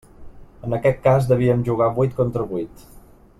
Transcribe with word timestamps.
En 0.67 0.73
aquest 0.77 1.03
cas 1.03 1.27
devíem 1.33 1.61
jugar 1.69 1.91
vuit 1.99 2.17
contra 2.23 2.47
vuit. 2.55 2.89